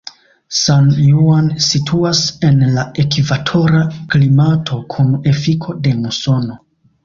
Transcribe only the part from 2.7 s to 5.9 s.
la ekvatora klimato kun efiko